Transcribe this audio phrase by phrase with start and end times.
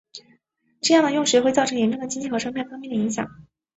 [0.81, 3.29] 这样的用水会造成严重的经济和生态方面的影响。